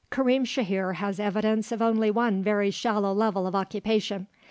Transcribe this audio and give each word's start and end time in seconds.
Karim 0.09 0.45
Shahir 0.45 0.95
has 0.95 1.19
evidence 1.19 1.71
of 1.71 1.79
only 1.79 2.09
one 2.09 2.41
very 2.41 2.71
shallow 2.71 3.13
level 3.13 3.45
of 3.45 3.53
occupation. 3.53 4.25